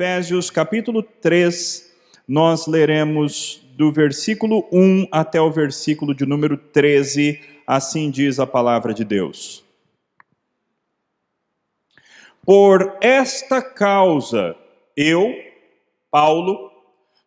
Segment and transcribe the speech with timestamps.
[0.00, 1.94] Efésios, capítulo 3,
[2.26, 8.94] nós leremos do versículo 1 até o versículo de número 13, assim diz a palavra
[8.94, 9.62] de Deus.
[12.42, 14.56] Por esta causa,
[14.96, 15.34] eu,
[16.10, 16.72] Paulo,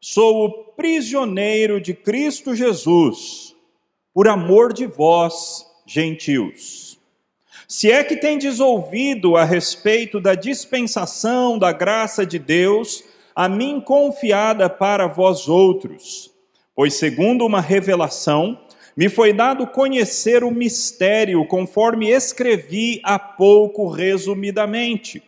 [0.02, 3.56] sou o prisioneiro de Cristo Jesus,
[4.12, 6.93] por amor de vós, gentios.
[7.76, 13.04] Se é que tendes ouvido a respeito da dispensação da graça de Deus,
[13.36, 16.32] a mim confiada para vós outros,
[16.76, 18.60] pois segundo uma revelação,
[18.96, 25.24] me foi dado conhecer o mistério, conforme escrevi há pouco resumidamente.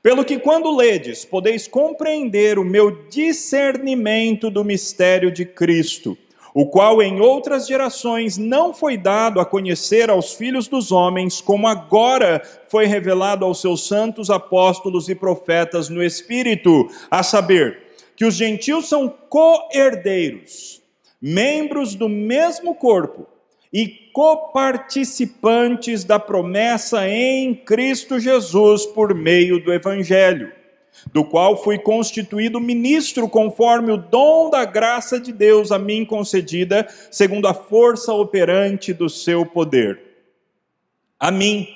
[0.00, 6.16] Pelo que, quando ledes, podeis compreender o meu discernimento do mistério de Cristo,
[6.54, 11.66] o qual em outras gerações não foi dado a conhecer aos filhos dos homens, como
[11.66, 18.34] agora foi revelado aos seus santos apóstolos e profetas no Espírito, a saber, que os
[18.34, 20.80] gentios são co-herdeiros
[21.20, 23.26] membros do mesmo corpo
[23.72, 30.52] e coparticipantes da promessa em Cristo Jesus por meio do Evangelho,
[31.12, 36.86] do qual fui constituído ministro conforme o dom da graça de Deus a mim concedida,
[37.10, 40.00] segundo a força operante do seu poder.
[41.18, 41.68] A mim,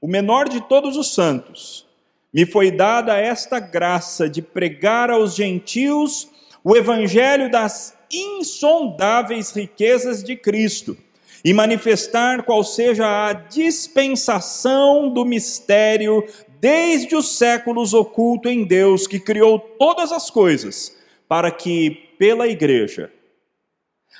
[0.00, 1.86] o menor de todos os santos,
[2.32, 6.28] me foi dada esta graça de pregar aos gentios
[6.62, 10.96] o evangelho das insondáveis riquezas de Cristo
[11.44, 16.26] e manifestar qual seja a dispensação do mistério
[16.60, 20.96] desde os séculos oculto em Deus, que criou todas as coisas,
[21.28, 23.10] para que, pela Igreja,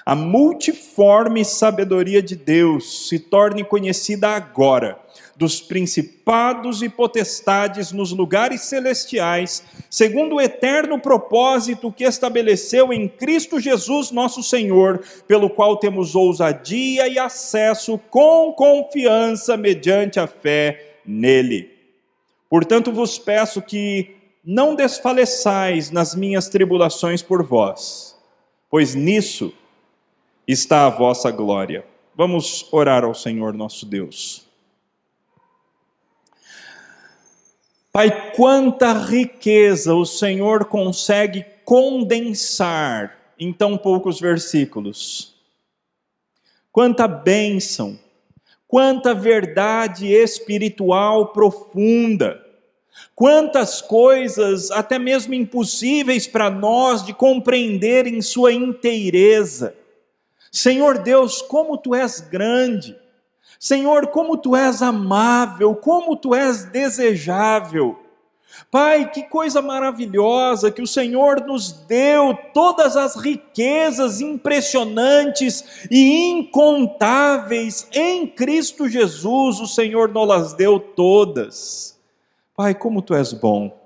[0.05, 5.01] a multiforme sabedoria de Deus se torne conhecida agora
[5.37, 13.61] dos principados e potestades nos lugares celestiais, segundo o eterno propósito que estabeleceu em Cristo
[13.61, 21.76] Jesus, nosso Senhor, pelo qual temos ousadia e acesso com confiança mediante a fé nele.
[22.56, 28.18] Portanto, vos peço que não desfaleçais nas minhas tribulações por vós,
[28.70, 29.52] pois nisso
[30.48, 31.84] está a vossa glória.
[32.14, 34.46] Vamos orar ao Senhor nosso Deus.
[37.92, 45.34] Pai, quanta riqueza o Senhor consegue condensar em tão poucos versículos.
[46.73, 47.98] Quanta bênção,
[48.67, 52.45] quanta verdade espiritual profunda,
[53.14, 59.74] quantas coisas, até mesmo impossíveis para nós de compreender em sua inteireza.
[60.51, 62.96] Senhor Deus, como tu és grande
[63.58, 67.98] Senhor, como tu és amável, como tu és desejável.
[68.70, 77.86] Pai, que coisa maravilhosa que o Senhor nos deu, todas as riquezas impressionantes e incontáveis
[77.92, 81.95] em Cristo Jesus, o Senhor nos las deu todas.
[82.56, 83.78] Pai, como tu és bom.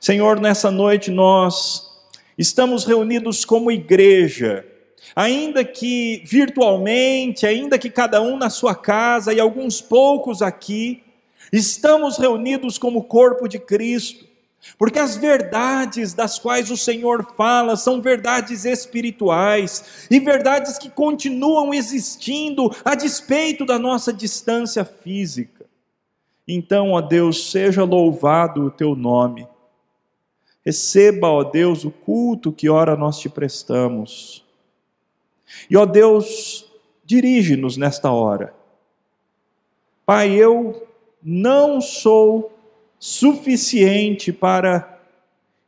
[0.00, 1.88] Senhor, nessa noite nós
[2.36, 4.66] estamos reunidos como igreja
[5.14, 11.02] ainda que virtualmente, ainda que cada um na sua casa e alguns poucos aqui,
[11.52, 14.26] estamos reunidos como corpo de Cristo,
[14.76, 21.72] porque as verdades das quais o Senhor fala são verdades espirituais e verdades que continuam
[21.72, 25.57] existindo a despeito da nossa distância física.
[26.50, 29.46] Então, ó Deus, seja louvado o teu nome.
[30.64, 34.42] Receba, ó Deus, o culto que ora nós te prestamos.
[35.68, 36.66] E ó Deus,
[37.04, 38.54] dirige-nos nesta hora.
[40.06, 40.88] Pai, eu
[41.22, 42.50] não sou
[42.98, 44.98] suficiente para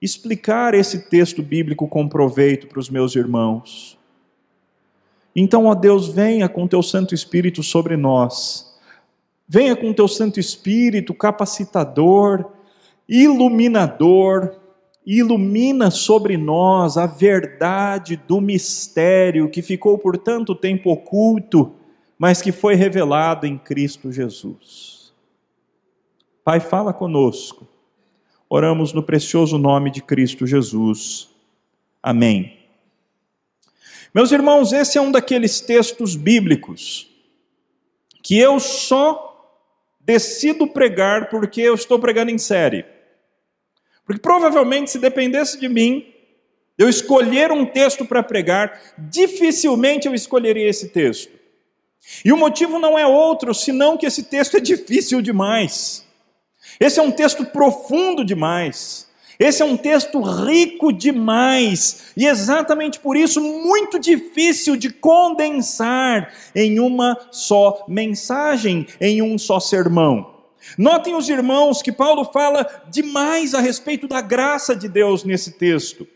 [0.01, 3.99] explicar esse texto bíblico com proveito para os meus irmãos.
[5.37, 8.70] Então, ó Deus, venha com teu Santo Espírito sobre nós.
[9.53, 12.53] Venha com teu Santo Espírito capacitador,
[13.09, 14.61] iluminador,
[15.05, 21.75] ilumina sobre nós a verdade do mistério que ficou por tanto tempo oculto,
[22.17, 25.13] mas que foi revelado em Cristo Jesus.
[26.45, 27.67] Pai, fala conosco.
[28.49, 31.29] Oramos no precioso nome de Cristo Jesus.
[32.01, 32.57] Amém.
[34.15, 37.11] Meus irmãos, esse é um daqueles textos bíblicos
[38.23, 39.30] que eu só
[40.01, 42.85] decido pregar porque eu estou pregando em série.
[44.05, 46.13] Porque provavelmente, se dependesse de mim,
[46.79, 51.31] eu escolher um texto para pregar, dificilmente eu escolheria esse texto.
[52.25, 56.07] E o motivo não é outro, senão que esse texto é difícil demais.
[56.81, 59.10] Esse é um texto profundo demais.
[59.41, 66.79] Esse é um texto rico demais e exatamente por isso muito difícil de condensar em
[66.79, 70.35] uma só mensagem, em um só sermão.
[70.77, 76.07] Notem os irmãos que Paulo fala demais a respeito da graça de Deus nesse texto.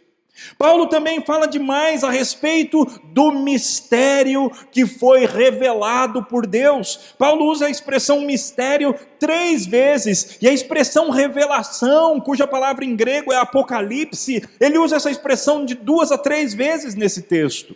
[0.58, 7.14] Paulo também fala demais a respeito do mistério que foi revelado por Deus.
[7.18, 13.32] Paulo usa a expressão mistério três vezes, e a expressão revelação, cuja palavra em grego
[13.32, 17.74] é apocalipse, ele usa essa expressão de duas a três vezes nesse texto.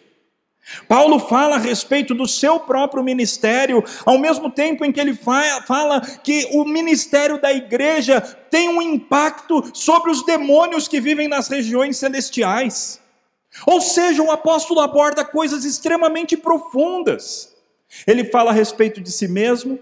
[0.87, 6.00] Paulo fala a respeito do seu próprio ministério, ao mesmo tempo em que ele fala
[6.23, 11.97] que o ministério da igreja tem um impacto sobre os demônios que vivem nas regiões
[11.97, 13.00] celestiais.
[13.67, 17.55] Ou seja, o apóstolo aborda coisas extremamente profundas.
[18.06, 19.79] Ele fala a respeito de si mesmo,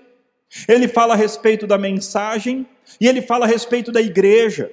[0.68, 2.66] ele fala a respeito da mensagem
[3.00, 4.70] e ele fala a respeito da igreja.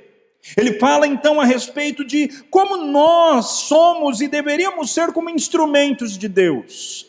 [0.58, 6.28] Ele fala então a respeito de como nós somos e deveríamos ser como instrumentos de
[6.28, 7.08] Deus.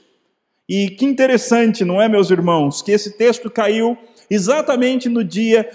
[0.69, 3.99] E que interessante, não é, meus irmãos, que esse texto caiu
[4.31, 5.69] exatamente no dia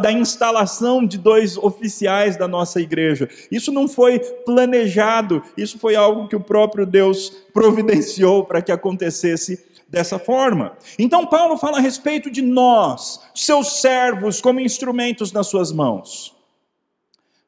[0.00, 3.28] da instalação de dois oficiais da nossa igreja.
[3.50, 9.64] Isso não foi planejado, isso foi algo que o próprio Deus providenciou para que acontecesse
[9.88, 10.76] dessa forma.
[10.98, 16.34] Então, Paulo fala a respeito de nós, seus servos, como instrumentos nas suas mãos.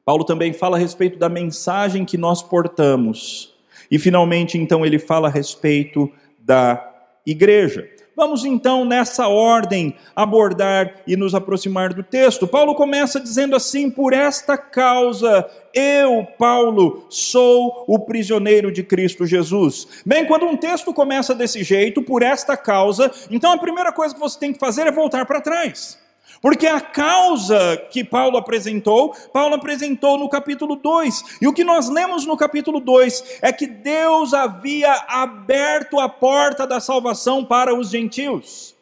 [0.05, 3.51] Paulo também fala a respeito da mensagem que nós portamos.
[3.89, 6.93] E finalmente, então, ele fala a respeito da
[7.25, 7.89] igreja.
[8.15, 12.47] Vamos então, nessa ordem, abordar e nos aproximar do texto.
[12.47, 20.03] Paulo começa dizendo assim: Por esta causa, eu, Paulo, sou o prisioneiro de Cristo Jesus.
[20.05, 24.19] Bem, quando um texto começa desse jeito, por esta causa, então a primeira coisa que
[24.19, 26.04] você tem que fazer é voltar para trás.
[26.45, 31.39] Porque a causa que Paulo apresentou, Paulo apresentou no capítulo 2.
[31.41, 36.67] E o que nós lemos no capítulo 2 é que Deus havia aberto a porta
[36.67, 38.74] da salvação para os gentios.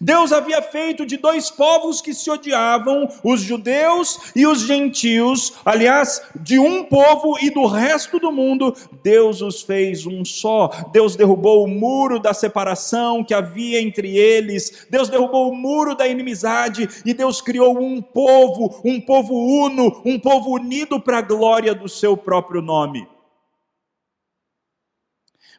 [0.00, 6.22] Deus havia feito de dois povos que se odiavam, os judeus e os gentios, aliás,
[6.34, 10.68] de um povo e do resto do mundo, Deus os fez um só.
[10.92, 16.06] Deus derrubou o muro da separação que havia entre eles, Deus derrubou o muro da
[16.06, 21.74] inimizade e Deus criou um povo, um povo uno, um povo unido para a glória
[21.74, 23.08] do seu próprio nome.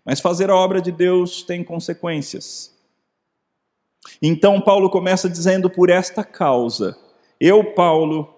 [0.05, 2.76] Mas fazer a obra de Deus tem consequências.
[4.21, 6.97] Então Paulo começa dizendo: por esta causa,
[7.39, 8.33] eu, Paulo,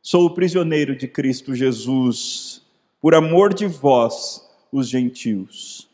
[0.00, 2.62] sou o prisioneiro de Cristo Jesus,
[3.00, 4.42] por amor de vós,
[4.72, 5.86] os gentios.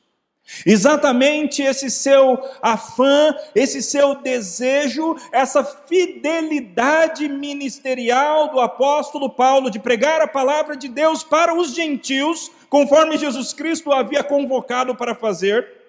[0.67, 10.21] Exatamente esse seu afã, esse seu desejo, essa fidelidade ministerial do apóstolo Paulo de pregar
[10.21, 15.82] a palavra de Deus para os gentios, conforme Jesus Cristo havia convocado para fazer,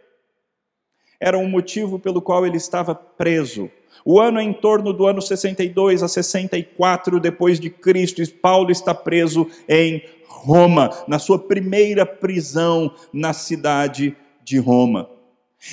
[1.23, 3.71] era um motivo pelo qual ele estava preso.
[4.03, 8.69] O ano é em torno do ano 62 a 64 depois de Cristo, e Paulo
[8.69, 15.09] está preso em Roma, na sua primeira prisão na cidade de Roma.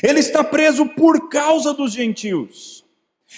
[0.04, 2.84] Ele está preso por causa dos gentios.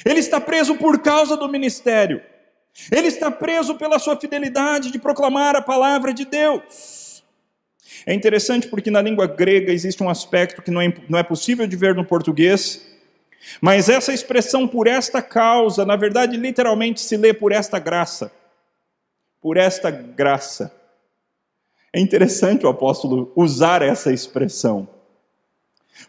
[0.05, 2.21] Ele está preso por causa do ministério.
[2.91, 7.02] Ele está preso pela sua fidelidade de proclamar a palavra de Deus.
[8.07, 11.67] É interessante porque na língua grega existe um aspecto que não é, não é possível
[11.67, 12.81] de ver no português,
[13.61, 18.33] mas essa expressão por esta causa, na verdade, literalmente se lê por esta graça.
[19.41, 20.73] Por esta graça.
[21.93, 24.89] É interessante o apóstolo usar essa expressão.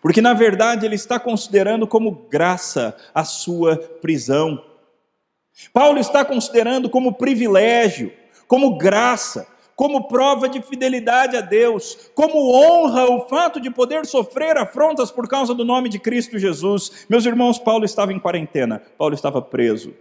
[0.01, 4.63] Porque, na verdade, ele está considerando como graça a sua prisão.
[5.73, 8.13] Paulo está considerando como privilégio,
[8.47, 14.58] como graça, como prova de fidelidade a Deus, como honra o fato de poder sofrer
[14.58, 17.06] afrontas por causa do nome de Cristo Jesus.
[17.10, 19.94] Meus irmãos, Paulo estava em quarentena, Paulo estava preso.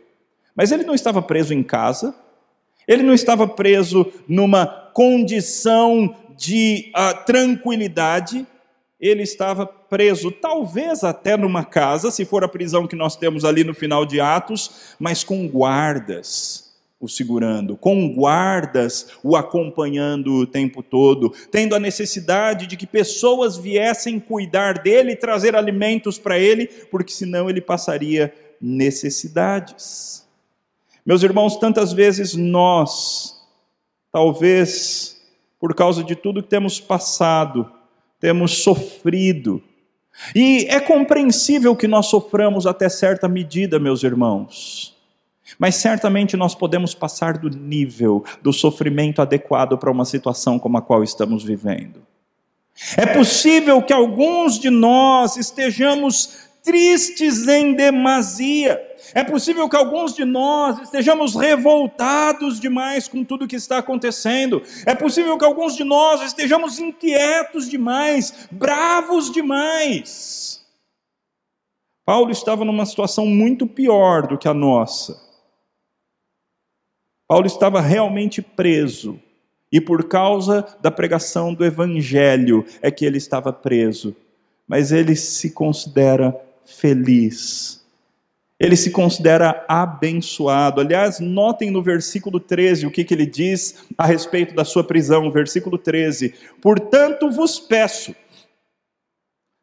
[0.54, 2.14] Mas ele não estava preso em casa,
[2.86, 8.46] ele não estava preso numa condição de uh, tranquilidade,
[9.00, 13.64] ele estava preso, talvez até numa casa, se for a prisão que nós temos ali
[13.64, 16.71] no final de Atos, mas com guardas
[17.02, 23.56] o segurando, com guardas o acompanhando o tempo todo, tendo a necessidade de que pessoas
[23.56, 30.24] viessem cuidar dele trazer alimentos para ele, porque senão ele passaria necessidades.
[31.04, 33.36] Meus irmãos, tantas vezes nós,
[34.12, 35.20] talvez
[35.58, 37.70] por causa de tudo que temos passado,
[38.20, 39.60] temos sofrido,
[40.34, 44.91] e é compreensível que nós soframos até certa medida, meus irmãos.
[45.58, 50.82] Mas certamente nós podemos passar do nível do sofrimento adequado para uma situação como a
[50.82, 52.02] qual estamos vivendo.
[52.96, 58.80] É possível que alguns de nós estejamos tristes em demasia.
[59.14, 64.62] É possível que alguns de nós estejamos revoltados demais com tudo que está acontecendo.
[64.86, 70.64] É possível que alguns de nós estejamos inquietos demais, bravos demais.
[72.04, 75.31] Paulo estava numa situação muito pior do que a nossa.
[77.32, 79.18] Paulo estava realmente preso.
[79.72, 84.14] E por causa da pregação do evangelho é que ele estava preso.
[84.68, 87.82] Mas ele se considera feliz.
[88.60, 90.82] Ele se considera abençoado.
[90.82, 95.30] Aliás, notem no versículo 13 o que, que ele diz a respeito da sua prisão.
[95.30, 98.14] Versículo 13: Portanto vos peço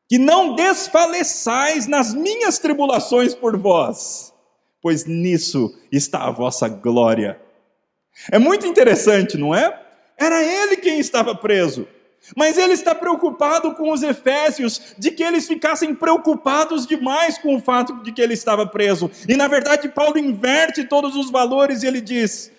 [0.09, 4.33] que não desfaleçais nas minhas tribulações por vós,
[4.81, 7.39] pois nisso está a vossa glória.
[8.31, 9.79] É muito interessante, não é?
[10.17, 11.87] Era ele quem estava preso.
[12.35, 17.61] Mas ele está preocupado com os efésios, de que eles ficassem preocupados demais com o
[17.61, 19.09] fato de que ele estava preso.
[19.27, 22.51] E na verdade, Paulo inverte todos os valores e ele diz: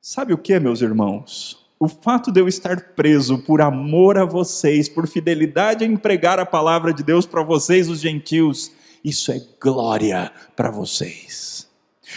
[0.00, 1.66] Sabe o que, meus irmãos?
[1.78, 6.46] O fato de eu estar preso por amor a vocês, por fidelidade a empregar a
[6.46, 8.72] palavra de Deus para vocês, os gentios,
[9.04, 11.55] isso é glória para vocês.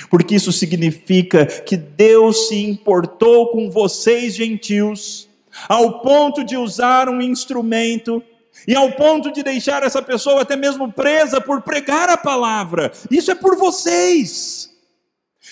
[0.10, 5.30] Porque isso significa que Deus se importou com vocês, gentios
[5.68, 8.24] ao ponto de usar um instrumento
[8.68, 12.92] e ao ponto de deixar essa pessoa até mesmo presa por pregar a palavra.
[13.10, 14.70] Isso é por vocês.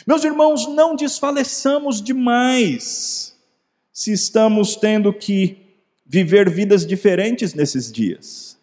[0.05, 3.35] Meus irmãos, não desfaleçamos demais
[3.91, 5.57] se estamos tendo que
[6.05, 8.57] viver vidas diferentes nesses dias.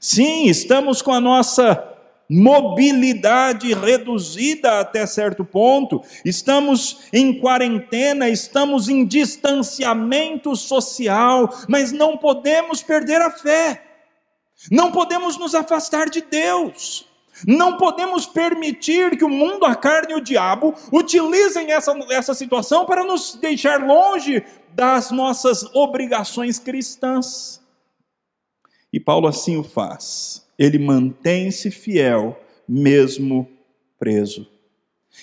[0.00, 1.87] Sim, estamos com a nossa
[2.28, 12.82] mobilidade reduzida até certo ponto, estamos em quarentena, estamos em distanciamento social, mas não podemos
[12.82, 13.82] perder a fé,
[14.70, 17.06] não podemos nos afastar de Deus.
[17.46, 22.84] Não podemos permitir que o mundo, a carne e o diabo utilizem essa, essa situação
[22.84, 24.44] para nos deixar longe
[24.74, 27.62] das nossas obrigações cristãs.
[28.92, 32.38] E Paulo assim o faz ele mantém-se fiel,
[32.68, 33.48] mesmo
[33.98, 34.46] preso.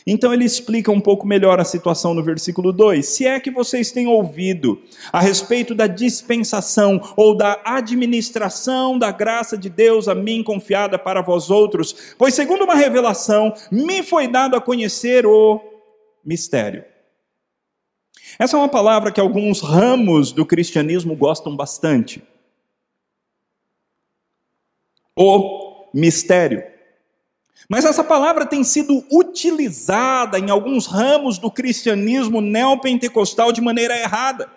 [0.06, 3.06] Então ele explica um pouco melhor a situação no versículo 2.
[3.06, 9.58] Se é que vocês têm ouvido a respeito da dispensação ou da administração da graça
[9.58, 14.56] de Deus a mim confiada para vós outros, pois segundo uma revelação me foi dado
[14.56, 15.62] a conhecer o
[16.24, 16.84] mistério.
[18.38, 22.22] Essa é uma palavra que alguns ramos do cristianismo gostam bastante
[25.16, 26.64] o mistério.
[27.70, 34.50] Mas essa palavra tem sido utilizada em alguns ramos do cristianismo neopentecostal de maneira errada.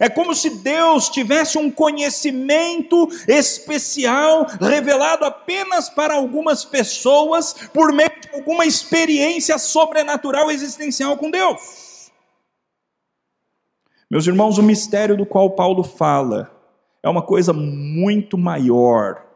[0.00, 8.10] É como se Deus tivesse um conhecimento especial revelado apenas para algumas pessoas por meio
[8.20, 12.10] de alguma experiência sobrenatural existencial com Deus.
[14.10, 16.50] Meus irmãos, o mistério do qual Paulo fala
[17.02, 19.27] é uma coisa muito maior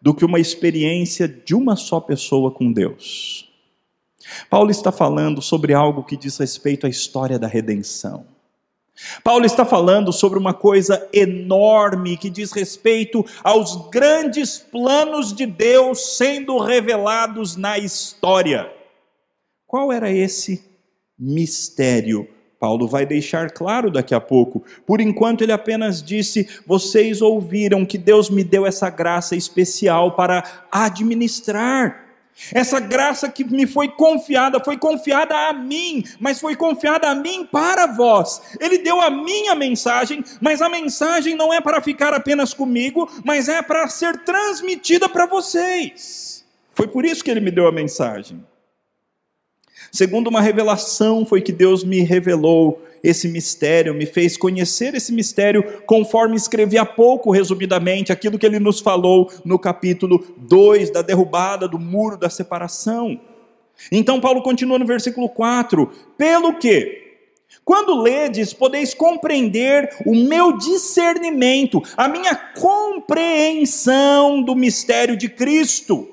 [0.00, 3.48] do que uma experiência de uma só pessoa com Deus.
[4.48, 8.26] Paulo está falando sobre algo que diz respeito à história da redenção.
[9.22, 16.16] Paulo está falando sobre uma coisa enorme que diz respeito aos grandes planos de Deus
[16.16, 18.70] sendo revelados na história.
[19.66, 20.64] Qual era esse
[21.16, 24.64] mistério Paulo vai deixar claro daqui a pouco.
[24.84, 30.66] Por enquanto, ele apenas disse: Vocês ouviram que Deus me deu essa graça especial para
[30.70, 32.08] administrar.
[32.54, 37.44] Essa graça que me foi confiada, foi confiada a mim, mas foi confiada a mim
[37.44, 38.40] para vós.
[38.60, 43.48] Ele deu a minha mensagem, mas a mensagem não é para ficar apenas comigo, mas
[43.48, 46.44] é para ser transmitida para vocês.
[46.74, 48.40] Foi por isso que ele me deu a mensagem.
[49.90, 55.82] Segundo uma revelação, foi que Deus me revelou esse mistério, me fez conhecer esse mistério,
[55.86, 61.68] conforme escrevi há pouco, resumidamente, aquilo que ele nos falou no capítulo 2 da derrubada
[61.68, 63.20] do muro da separação.
[63.90, 67.06] Então, Paulo continua no versículo 4: Pelo que?
[67.64, 76.08] Quando ledes, podeis compreender o meu discernimento, a minha compreensão do mistério de Cristo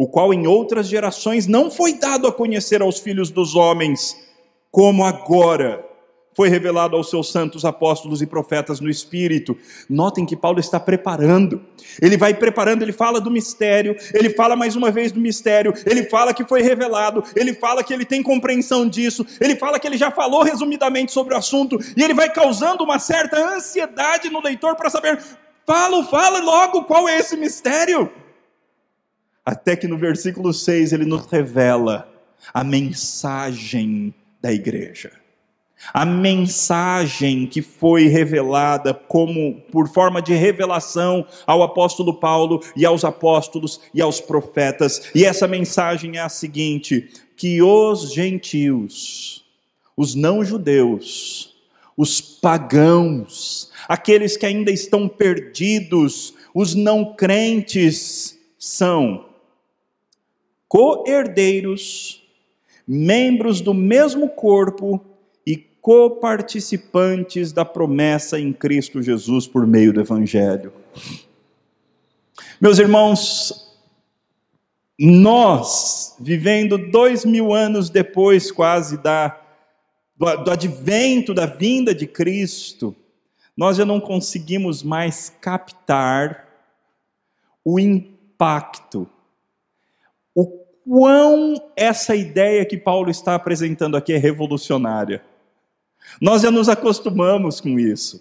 [0.00, 4.16] o qual em outras gerações não foi dado a conhecer aos filhos dos homens,
[4.70, 5.84] como agora
[6.34, 9.54] foi revelado aos seus santos apóstolos e profetas no Espírito.
[9.90, 11.60] Notem que Paulo está preparando.
[12.00, 16.04] Ele vai preparando, ele fala do mistério, ele fala mais uma vez do mistério, ele
[16.04, 19.98] fala que foi revelado, ele fala que ele tem compreensão disso, ele fala que ele
[19.98, 24.76] já falou resumidamente sobre o assunto, e ele vai causando uma certa ansiedade no leitor
[24.76, 25.18] para saber:
[25.66, 28.10] fala, fala logo qual é esse mistério.
[29.44, 32.08] Até que no versículo 6 ele nos revela
[32.52, 35.12] a mensagem da igreja.
[35.94, 43.02] A mensagem que foi revelada como por forma de revelação ao apóstolo Paulo e aos
[43.02, 45.10] apóstolos e aos profetas.
[45.14, 49.42] E essa mensagem é a seguinte: que os gentios,
[49.96, 51.56] os não judeus,
[51.96, 59.29] os pagãos, aqueles que ainda estão perdidos, os não crentes, são
[60.70, 62.22] co-herdeiros,
[62.86, 65.04] membros do mesmo corpo
[65.44, 70.72] e coparticipantes da promessa em Cristo Jesus por meio do Evangelho.
[72.60, 73.76] Meus irmãos,
[74.96, 79.40] nós, vivendo dois mil anos depois quase da,
[80.16, 82.94] do, do advento da vinda de Cristo,
[83.56, 86.46] nós já não conseguimos mais captar
[87.64, 89.10] o impacto
[90.90, 95.22] quão essa ideia que Paulo está apresentando aqui é revolucionária.
[96.20, 98.20] Nós já nos acostumamos com isso.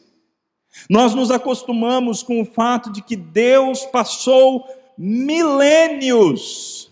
[0.88, 6.92] Nós nos acostumamos com o fato de que Deus passou milênios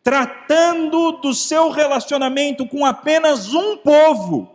[0.00, 4.48] tratando do seu relacionamento com apenas um povo.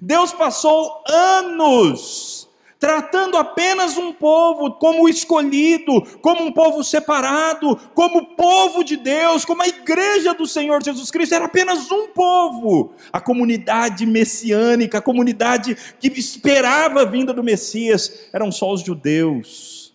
[0.00, 2.48] Deus passou anos
[2.82, 9.62] tratando apenas um povo como escolhido, como um povo separado, como povo de Deus, como
[9.62, 12.92] a igreja do Senhor Jesus Cristo, era apenas um povo.
[13.12, 19.94] A comunidade messiânica, a comunidade que esperava a vinda do Messias, eram só os judeus.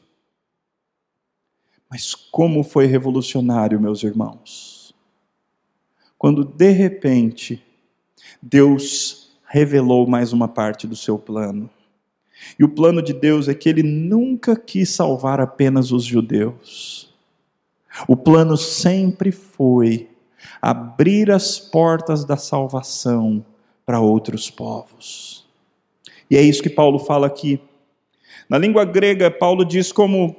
[1.90, 4.96] Mas como foi revolucionário, meus irmãos,
[6.18, 7.62] quando de repente
[8.42, 11.70] Deus revelou mais uma parte do seu plano.
[12.60, 17.14] E o plano de Deus é que ele nunca quis salvar apenas os judeus.
[18.08, 20.10] O plano sempre foi
[20.62, 23.44] abrir as portas da salvação
[23.86, 25.46] para outros povos.
[26.30, 27.60] E é isso que Paulo fala aqui.
[28.50, 30.36] Na língua grega, Paulo diz como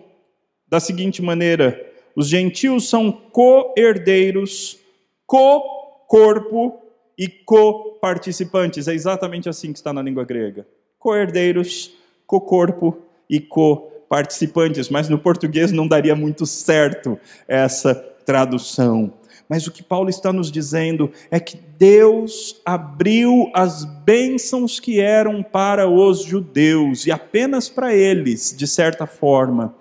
[0.68, 4.78] da seguinte maneira: os gentios são co-herdeiros,
[5.26, 6.80] co-corpo
[7.16, 8.86] e co-participantes.
[8.86, 10.66] É exatamente assim que está na língua grega
[10.98, 11.92] co-herdeiros,
[12.26, 14.88] co-corpo e co-participantes.
[14.88, 19.12] Mas no português não daria muito certo essa tradução.
[19.48, 25.42] Mas o que Paulo está nos dizendo é que Deus abriu as bênçãos que eram
[25.42, 29.74] para os judeus, e apenas para eles, de certa forma,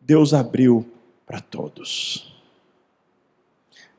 [0.00, 0.86] Deus abriu
[1.26, 2.38] para todos.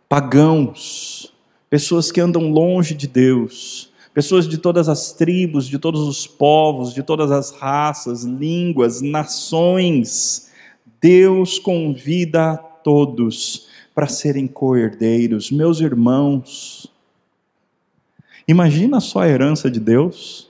[0.08, 1.34] Pagãos,
[1.70, 3.89] pessoas que andam longe de Deus,
[4.20, 10.52] pessoas de todas as tribos, de todos os povos, de todas as raças, línguas, nações.
[11.00, 16.92] Deus convida a todos para serem co-herdeiros, meus irmãos.
[18.46, 20.50] Imagina só a herança de Deus.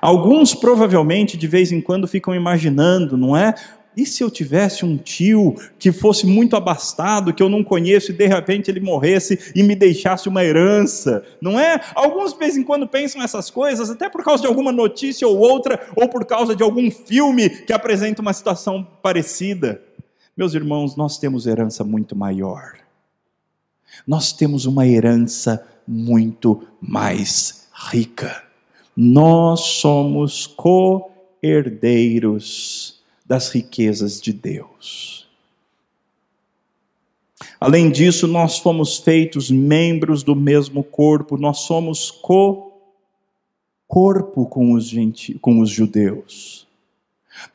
[0.00, 3.54] Alguns provavelmente de vez em quando ficam imaginando, não é?
[3.98, 8.14] E se eu tivesse um tio que fosse muito abastado, que eu não conheço, e
[8.14, 11.24] de repente ele morresse e me deixasse uma herança?
[11.40, 11.80] Não é?
[11.96, 15.36] Alguns de vez em quando pensam essas coisas, até por causa de alguma notícia ou
[15.36, 19.82] outra, ou por causa de algum filme que apresenta uma situação parecida.
[20.36, 22.74] Meus irmãos, nós temos herança muito maior.
[24.06, 28.44] Nós temos uma herança muito mais rica.
[28.96, 32.97] Nós somos co-herdeiros
[33.28, 35.28] das riquezas de Deus.
[37.60, 42.76] Além disso, nós fomos feitos membros do mesmo corpo, nós somos co-corpo
[44.46, 44.92] com os,
[45.40, 46.66] com os judeus.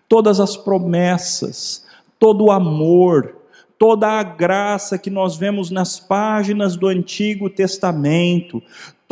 [0.07, 1.83] Todas as promessas,
[2.19, 3.35] todo o amor,
[3.79, 8.61] toda a graça que nós vemos nas páginas do Antigo Testamento,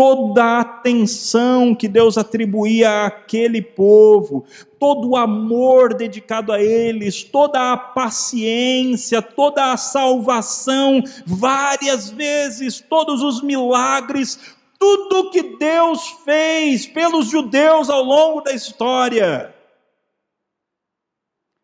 [0.02, 4.44] toda a atenção que Deus atribuía àquele povo,
[4.80, 13.22] todo o amor dedicado a eles, toda a paciência, toda a salvação, várias vezes, todos
[13.22, 19.54] os milagres, tudo que Deus fez pelos judeus ao longo da história.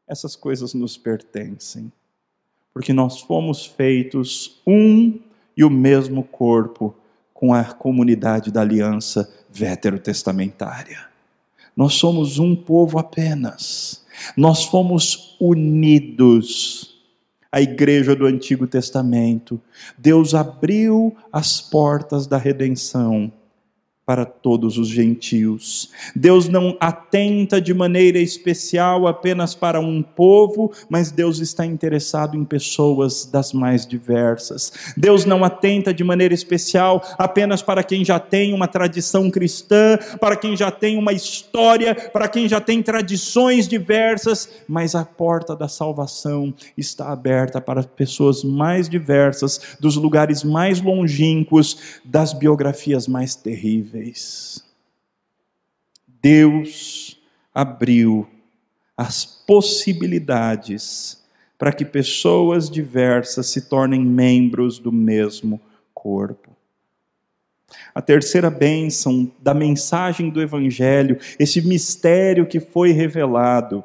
[0.08, 1.92] Essas coisas nos pertencem,
[2.72, 5.20] porque nós fomos feitos um
[5.58, 6.96] e o mesmo corpo
[7.38, 11.06] com a comunidade da aliança veterotestamentária.
[11.76, 14.04] Nós somos um povo apenas.
[14.36, 16.96] Nós fomos unidos
[17.52, 19.62] à igreja do Antigo Testamento.
[19.96, 23.32] Deus abriu as portas da redenção
[24.08, 25.92] para todos os gentios.
[26.16, 32.46] Deus não atenta de maneira especial apenas para um povo, mas Deus está interessado em
[32.46, 34.72] pessoas das mais diversas.
[34.96, 40.38] Deus não atenta de maneira especial apenas para quem já tem uma tradição cristã, para
[40.38, 45.68] quem já tem uma história, para quem já tem tradições diversas, mas a porta da
[45.68, 53.97] salvação está aberta para pessoas mais diversas, dos lugares mais longínquos, das biografias mais terríveis
[53.98, 54.64] vez.
[56.22, 57.20] Deus
[57.54, 58.28] abriu
[58.96, 61.24] as possibilidades
[61.58, 65.60] para que pessoas diversas se tornem membros do mesmo
[65.94, 66.56] corpo.
[67.94, 73.84] A terceira bênção da mensagem do Evangelho, esse mistério que foi revelado,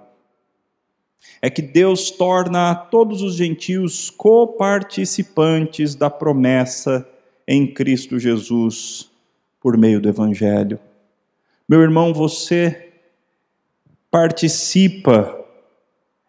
[1.40, 7.08] é que Deus torna a todos os gentios coparticipantes da promessa
[7.48, 9.11] em Cristo Jesus
[9.62, 10.78] por meio do Evangelho.
[11.68, 12.92] Meu irmão, você
[14.10, 15.38] participa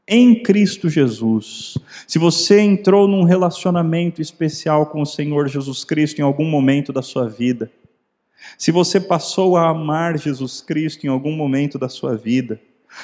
[0.08, 1.78] em Cristo Jesus.
[2.08, 7.02] Se você entrou num relacionamento especial com o Senhor Jesus Cristo em algum momento da
[7.02, 7.72] sua vida,
[8.58, 12.60] se você passou a amar Jesus Cristo em algum momento da sua vida,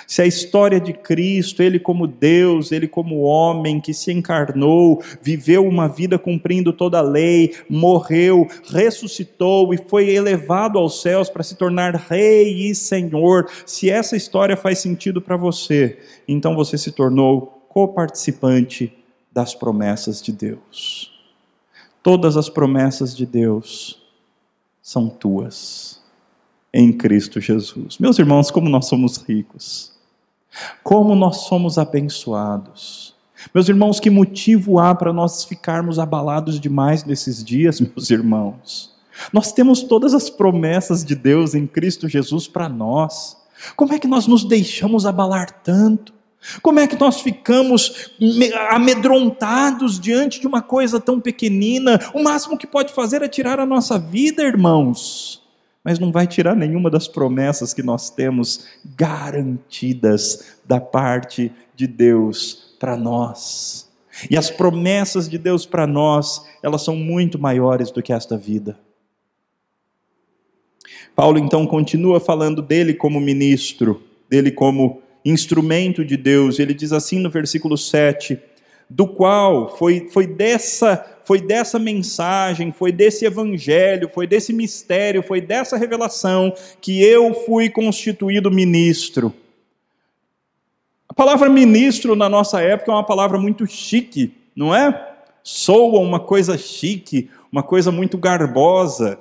[0.08, 5.66] se a história de Cristo, ele como Deus, ele como homem que se encarnou, viveu
[5.66, 11.56] uma vida cumprindo toda a lei, morreu, ressuscitou e foi elevado aos céus para se
[11.56, 15.98] tornar rei e senhor, se essa história faz sentido para você,
[16.28, 18.94] então você se tornou coparticipante
[19.32, 21.14] das promessas de Deus.
[22.02, 24.02] Todas as promessas de Deus
[24.82, 25.99] são tuas
[26.74, 27.98] em Cristo Jesus.
[27.98, 29.92] Meus irmãos, como nós somos ricos,
[30.84, 33.16] como nós somos abençoados.
[33.54, 38.94] Meus irmãos, que motivo há para nós ficarmos abalados demais nesses dias, meus irmãos?
[39.34, 43.38] Nós temos todas as promessas de Deus em Cristo Jesus para nós.
[43.76, 46.14] Como é que nós nos deixamos abalar tanto?
[46.62, 48.12] Como é que nós ficamos
[48.70, 52.00] amedrontados diante de uma coisa tão pequenina?
[52.14, 55.39] O máximo que pode fazer é tirar a nossa vida, irmãos
[55.90, 62.76] mas não vai tirar nenhuma das promessas que nós temos garantidas da parte de Deus
[62.80, 63.90] para nós.
[64.30, 68.80] E as promessas de Deus para nós, elas são muito maiores do que esta vida.
[71.16, 74.00] Paulo então continua falando dele como ministro,
[74.30, 76.60] dele como instrumento de Deus.
[76.60, 78.40] Ele diz assim no versículo 7:
[78.90, 85.40] do qual foi, foi, dessa, foi dessa mensagem, foi desse evangelho, foi desse mistério, foi
[85.40, 89.32] dessa revelação que eu fui constituído ministro.
[91.08, 95.08] A palavra ministro na nossa época é uma palavra muito chique, não é?
[95.44, 99.20] Soa uma coisa chique, uma coisa muito garbosa.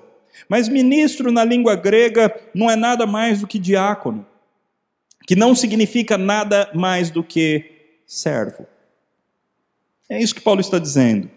[0.48, 4.24] Mas ministro na língua grega não é nada mais do que diácono,
[5.26, 8.66] que não significa nada mais do que servo.
[10.08, 11.30] É isso que Paulo está dizendo.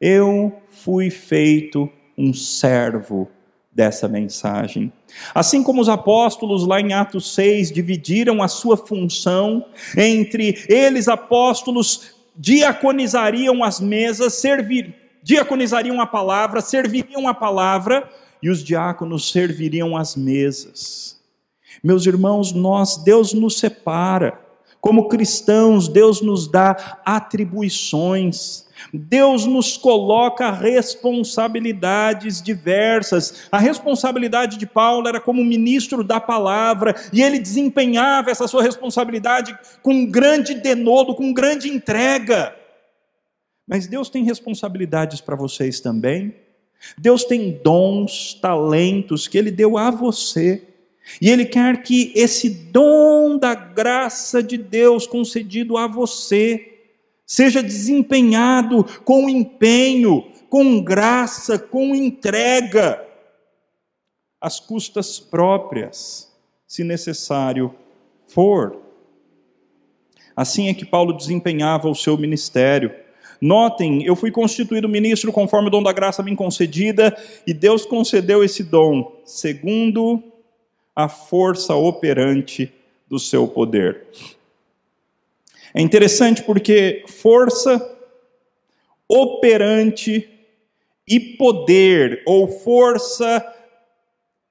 [0.00, 3.28] Eu fui feito um servo
[3.72, 4.92] dessa mensagem.
[5.32, 9.64] Assim como os apóstolos lá em Atos 6 dividiram a sua função
[9.96, 18.08] entre eles apóstolos diaconizariam as mesas, servir, diaconizariam a palavra, serviriam a palavra
[18.42, 21.20] e os diáconos serviriam as mesas.
[21.82, 24.40] Meus irmãos, nós Deus nos separa
[24.80, 33.48] como cristãos, Deus nos dá atribuições, Deus nos coloca responsabilidades diversas.
[33.50, 39.58] A responsabilidade de Paulo era como ministro da palavra, e ele desempenhava essa sua responsabilidade
[39.82, 42.54] com grande denodo, com grande entrega.
[43.66, 46.34] Mas Deus tem responsabilidades para vocês também.
[46.96, 50.67] Deus tem dons, talentos que Ele deu a você.
[51.20, 56.74] E Ele quer que esse dom da graça de Deus concedido a você
[57.26, 63.04] seja desempenhado com empenho, com graça, com entrega,
[64.40, 66.32] às custas próprias,
[66.66, 67.74] se necessário
[68.26, 68.80] for.
[70.36, 72.94] Assim é que Paulo desempenhava o seu ministério.
[73.40, 77.16] Notem, eu fui constituído ministro conforme o dom da graça me concedida,
[77.46, 80.22] e Deus concedeu esse dom, segundo
[80.98, 82.74] a força operante
[83.08, 84.08] do seu poder.
[85.72, 87.96] É interessante porque força
[89.08, 90.28] operante
[91.06, 93.46] e poder ou força.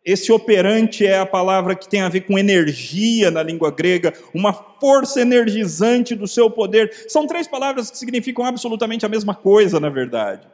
[0.05, 4.53] Esse operante é a palavra que tem a ver com energia na língua grega, uma
[4.53, 6.93] força energizante do seu poder.
[7.09, 10.47] São três palavras que significam absolutamente a mesma coisa, na verdade.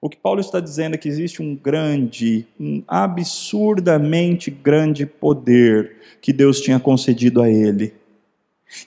[0.00, 6.32] O que Paulo está dizendo é que existe um grande, um absurdamente grande poder que
[6.32, 7.92] Deus tinha concedido a ele.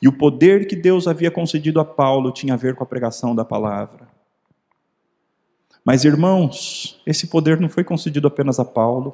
[0.01, 3.35] E o poder que Deus havia concedido a Paulo tinha a ver com a pregação
[3.35, 4.07] da palavra.
[5.85, 9.13] Mas, irmãos, esse poder não foi concedido apenas a Paulo.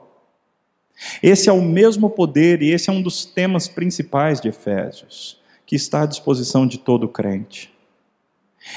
[1.22, 5.76] Esse é o mesmo poder e esse é um dos temas principais de Efésios, que
[5.76, 7.74] está à disposição de todo crente.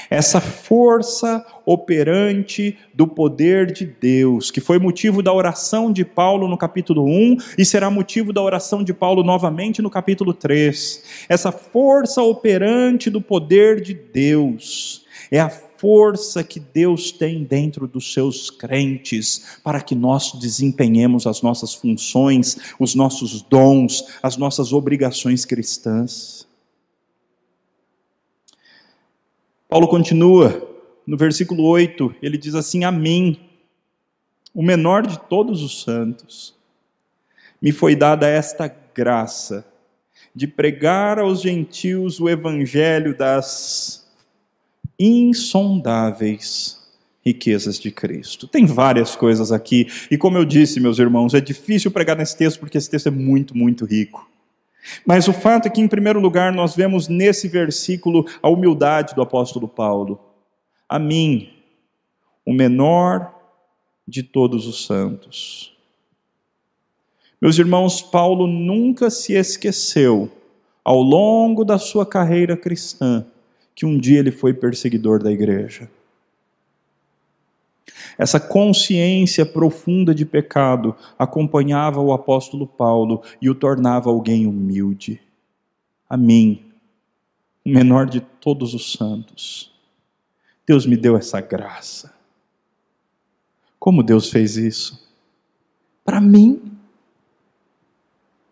[0.09, 6.57] Essa força operante do poder de Deus, que foi motivo da oração de Paulo no
[6.57, 11.25] capítulo 1 e será motivo da oração de Paulo novamente no capítulo 3.
[11.27, 18.13] Essa força operante do poder de Deus é a força que Deus tem dentro dos
[18.13, 25.43] seus crentes para que nós desempenhemos as nossas funções, os nossos dons, as nossas obrigações
[25.43, 26.47] cristãs.
[29.73, 30.69] Paulo continua
[31.03, 33.39] no versículo 8, ele diz assim: A mim,
[34.53, 36.53] o menor de todos os santos,
[37.59, 39.65] me foi dada esta graça
[40.35, 44.07] de pregar aos gentios o evangelho das
[44.99, 46.79] insondáveis
[47.25, 48.47] riquezas de Cristo.
[48.47, 52.59] Tem várias coisas aqui, e como eu disse, meus irmãos, é difícil pregar nesse texto
[52.59, 54.29] porque esse texto é muito, muito rico.
[55.05, 59.21] Mas o fato é que, em primeiro lugar, nós vemos nesse versículo a humildade do
[59.21, 60.19] apóstolo Paulo.
[60.87, 61.49] A mim,
[62.45, 63.33] o menor
[64.07, 65.73] de todos os santos.
[67.41, 70.31] Meus irmãos, Paulo nunca se esqueceu,
[70.83, 73.25] ao longo da sua carreira cristã,
[73.73, 75.89] que um dia ele foi perseguidor da igreja.
[78.17, 85.21] Essa consciência profunda de pecado acompanhava o apóstolo Paulo e o tornava alguém humilde.
[86.09, 86.63] A mim,
[87.65, 89.71] o menor de todos os santos,
[90.65, 92.13] Deus me deu essa graça.
[93.79, 95.09] Como Deus fez isso?
[96.05, 96.61] Para mim.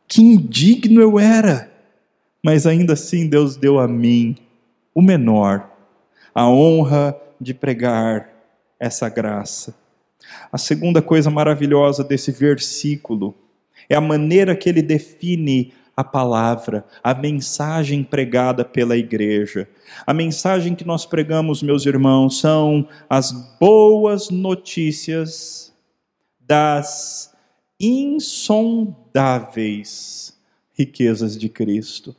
[0.08, 1.72] Que indigno eu era,
[2.44, 4.36] mas ainda assim Deus deu a mim,
[4.94, 5.72] o menor,
[6.36, 8.31] a honra de pregar
[8.82, 9.76] essa graça.
[10.52, 13.36] A segunda coisa maravilhosa desse versículo
[13.88, 19.70] é a maneira que ele define a palavra, a mensagem pregada pela igreja.
[20.06, 25.72] A mensagem que nós pregamos, meus irmãos, são as boas notícias
[26.40, 27.32] das
[27.80, 29.00] insondáveis
[30.74, 32.16] riquezas de Cristo.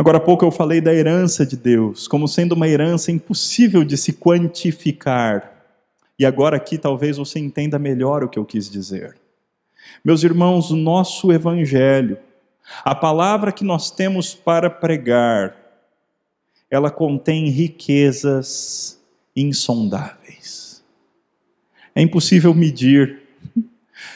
[0.00, 3.98] Agora há pouco eu falei da herança de Deus, como sendo uma herança impossível de
[3.98, 5.62] se quantificar.
[6.18, 9.18] E agora aqui talvez você entenda melhor o que eu quis dizer.
[10.02, 12.16] Meus irmãos, o nosso evangelho,
[12.82, 15.54] a palavra que nós temos para pregar,
[16.70, 18.98] ela contém riquezas
[19.36, 20.82] insondáveis.
[21.94, 23.20] É impossível medir,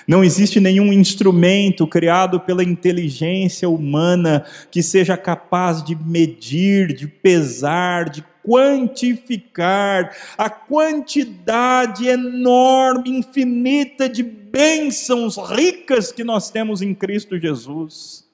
[0.06, 8.10] não existe nenhum instrumento criado pela inteligência humana que seja capaz de medir, de pesar,
[8.10, 18.24] de quantificar a quantidade enorme, infinita de bênçãos ricas que nós temos em Cristo Jesus.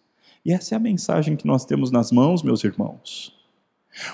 [0.44, 3.32] E essa é a mensagem que nós temos nas mãos, meus irmãos.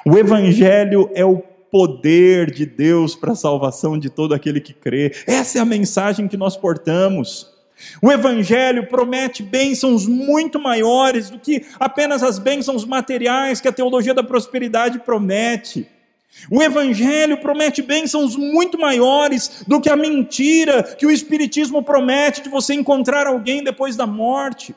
[0.04, 1.42] O Evangelho é o
[1.76, 5.12] poder de Deus para a salvação de todo aquele que crê.
[5.26, 7.52] Essa é a mensagem que nós portamos.
[8.00, 14.14] O Evangelho promete bênçãos muito maiores do que apenas as bênçãos materiais que a teologia
[14.14, 15.86] da prosperidade promete.
[16.50, 22.48] O Evangelho promete bênçãos muito maiores do que a mentira que o Espiritismo promete de
[22.48, 24.74] você encontrar alguém depois da morte.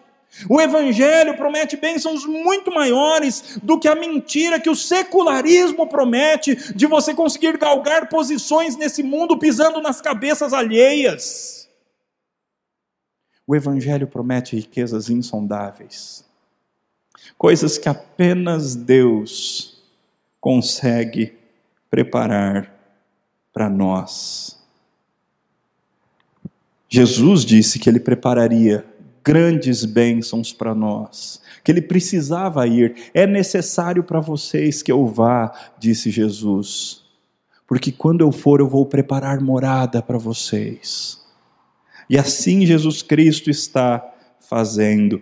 [0.48, 6.86] O Evangelho promete bênçãos muito maiores do que a mentira que o secularismo promete de
[6.86, 11.68] você conseguir galgar posições nesse mundo pisando nas cabeças alheias.
[13.46, 16.24] O Evangelho promete riquezas insondáveis,
[17.38, 19.82] coisas que apenas Deus
[20.40, 21.36] consegue
[21.90, 22.72] preparar
[23.52, 24.60] para nós.
[26.88, 28.86] Jesus disse que ele prepararia
[29.24, 32.96] grandes bênçãos para nós, que ele precisava ir.
[33.14, 37.04] É necessário para vocês que eu vá, disse Jesus,
[37.68, 41.20] porque quando eu for, eu vou preparar morada para vocês.
[42.10, 44.04] E assim Jesus Cristo está
[44.40, 45.22] fazendo.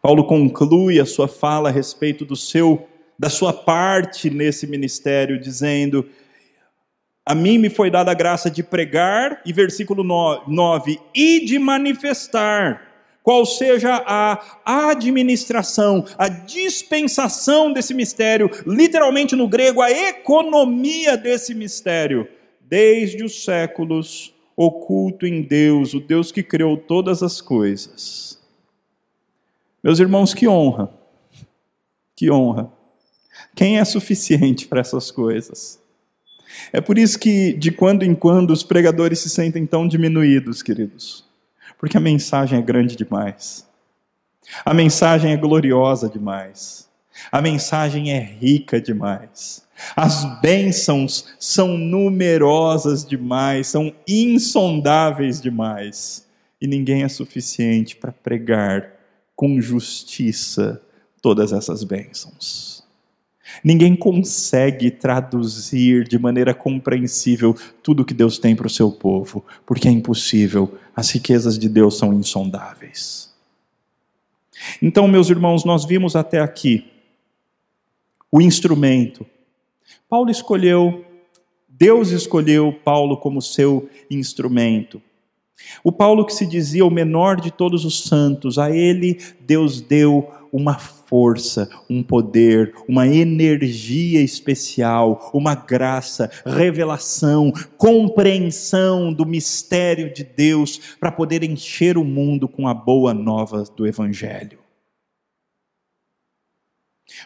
[0.00, 6.04] Paulo conclui a sua fala a respeito do seu da sua parte nesse ministério dizendo:
[7.24, 12.92] A mim me foi dada a graça de pregar, e versículo 9, e de manifestar
[13.22, 22.28] qual seja a administração, a dispensação desse mistério, literalmente no grego, a economia desse mistério,
[22.60, 28.40] desde os séculos, oculto em Deus, o Deus que criou todas as coisas.
[29.82, 30.92] Meus irmãos, que honra,
[32.16, 32.72] que honra.
[33.54, 35.81] Quem é suficiente para essas coisas?
[36.72, 41.24] É por isso que, de quando em quando, os pregadores se sentem tão diminuídos, queridos.
[41.78, 43.66] Porque a mensagem é grande demais.
[44.64, 46.88] A mensagem é gloriosa demais.
[47.30, 49.62] A mensagem é rica demais.
[49.96, 56.26] As bênçãos são numerosas demais, são insondáveis demais.
[56.60, 58.92] E ninguém é suficiente para pregar
[59.34, 60.80] com justiça
[61.20, 62.71] todas essas bênçãos.
[63.62, 69.88] Ninguém consegue traduzir de maneira compreensível tudo que Deus tem para o seu povo, porque
[69.88, 70.78] é impossível.
[70.94, 73.32] As riquezas de Deus são insondáveis.
[74.80, 76.86] Então, meus irmãos, nós vimos até aqui
[78.30, 79.26] o instrumento.
[80.08, 81.04] Paulo escolheu,
[81.68, 85.02] Deus escolheu Paulo como seu instrumento.
[85.82, 90.30] O Paulo que se dizia o menor de todos os santos, a ele Deus deu
[90.52, 100.78] uma força, um poder, uma energia especial, uma graça, revelação, compreensão do mistério de Deus
[101.00, 104.58] para poder encher o mundo com a boa nova do Evangelho.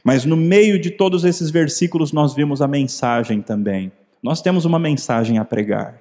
[0.05, 3.90] Mas no meio de todos esses versículos nós vimos a mensagem também.
[4.22, 6.01] Nós temos uma mensagem a pregar.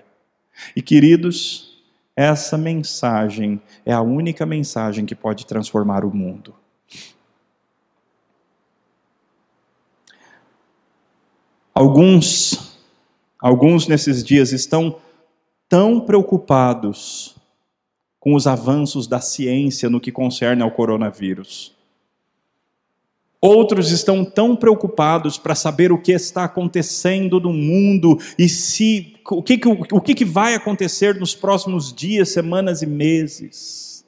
[0.76, 1.75] E queridos,
[2.16, 6.56] essa mensagem é a única mensagem que pode transformar o mundo.
[11.74, 12.80] Alguns,
[13.38, 14.98] alguns nesses dias estão
[15.68, 17.36] tão preocupados
[18.18, 21.75] com os avanços da ciência no que concerne ao coronavírus.
[23.46, 29.44] Outros estão tão preocupados para saber o que está acontecendo no mundo e se o
[29.44, 29.60] que,
[29.92, 34.04] o que vai acontecer nos próximos dias, semanas e meses.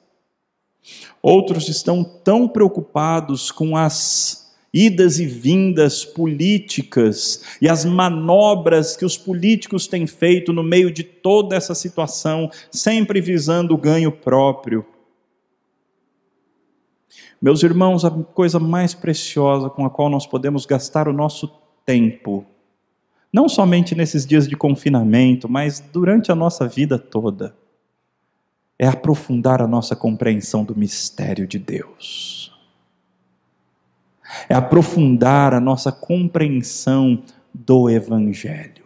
[1.22, 9.16] Outros estão tão preocupados com as idas e vindas políticas e as manobras que os
[9.16, 14.84] políticos têm feito no meio de toda essa situação, sempre visando o ganho próprio.
[17.40, 21.50] Meus irmãos, a coisa mais preciosa com a qual nós podemos gastar o nosso
[21.84, 22.44] tempo,
[23.32, 27.56] não somente nesses dias de confinamento, mas durante a nossa vida toda,
[28.78, 32.48] é aprofundar a nossa compreensão do mistério de Deus
[34.48, 38.77] é aprofundar a nossa compreensão do Evangelho.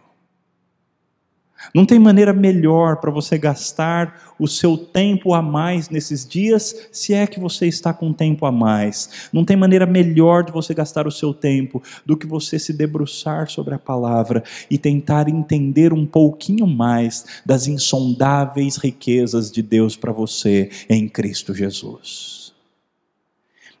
[1.73, 7.13] Não tem maneira melhor para você gastar o seu tempo a mais nesses dias, se
[7.13, 9.29] é que você está com tempo a mais.
[9.31, 13.49] Não tem maneira melhor de você gastar o seu tempo do que você se debruçar
[13.49, 20.11] sobre a palavra e tentar entender um pouquinho mais das insondáveis riquezas de Deus para
[20.11, 22.53] você em Cristo Jesus.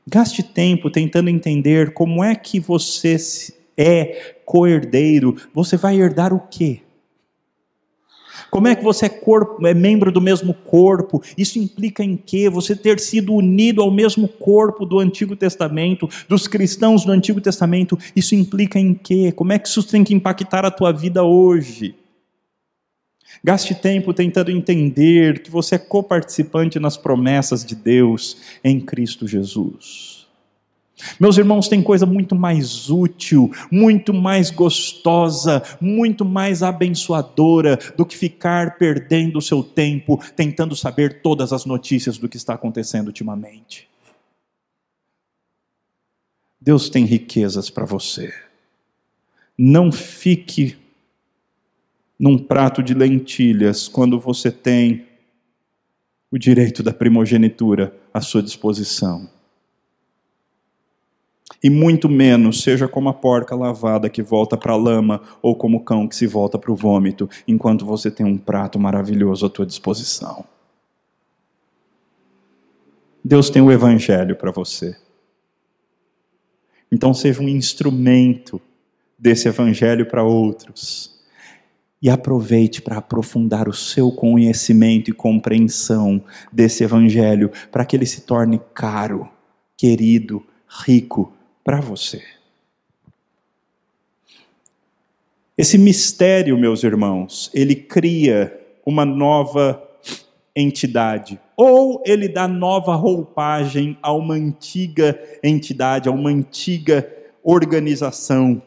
[0.07, 3.15] Gaste tempo tentando entender como é que você
[3.77, 5.35] é coerdeiro.
[5.53, 6.81] Você vai herdar o quê?
[8.53, 11.23] Como é que você é, corpo, é membro do mesmo corpo?
[11.35, 12.51] Isso implica em quê?
[12.51, 17.97] Você ter sido unido ao mesmo corpo do Antigo Testamento, dos cristãos do Antigo Testamento,
[18.15, 19.31] isso implica em quê?
[19.31, 21.95] Como é que isso tem que impactar a tua vida hoje?
[23.43, 30.12] Gaste tempo tentando entender que você é coparticipante nas promessas de Deus em Cristo Jesus.
[31.19, 38.17] Meus irmãos, tem coisa muito mais útil, muito mais gostosa, muito mais abençoadora do que
[38.17, 43.87] ficar perdendo o seu tempo tentando saber todas as notícias do que está acontecendo ultimamente.
[46.59, 48.33] Deus tem riquezas para você.
[49.57, 50.77] Não fique
[52.17, 55.05] num prato de lentilhas quando você tem
[56.31, 59.29] o direito da primogenitura à sua disposição.
[61.63, 65.77] E muito menos seja como a porca lavada que volta para a lama ou como
[65.77, 69.49] o cão que se volta para o vômito, enquanto você tem um prato maravilhoso à
[69.49, 70.43] tua disposição.
[73.23, 74.97] Deus tem o evangelho para você.
[76.91, 78.61] Então seja um instrumento
[79.17, 81.13] desse evangelho para outros
[82.01, 88.21] e aproveite para aprofundar o seu conhecimento e compreensão desse Evangelho, para que ele se
[88.23, 89.29] torne caro,
[89.77, 90.45] querido,
[90.85, 91.31] rico
[91.63, 92.23] para você.
[95.57, 99.81] Esse mistério, meus irmãos, ele cria uma nova
[100.55, 107.07] entidade, ou ele dá nova roupagem a uma antiga entidade, a uma antiga
[107.43, 108.61] organização.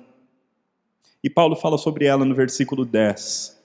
[1.23, 3.57] E Paulo fala sobre ela no versículo 10.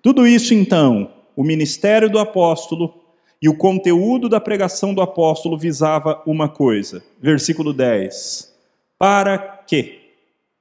[0.00, 3.07] Tudo isso, então, o ministério do apóstolo
[3.40, 7.02] e o conteúdo da pregação do apóstolo visava uma coisa.
[7.20, 8.52] Versículo 10.
[8.98, 10.00] Para quê?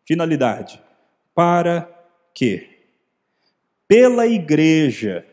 [0.06, 0.80] Finalidade.
[1.34, 1.90] Para
[2.34, 2.70] quê?
[3.88, 5.26] Pela igreja,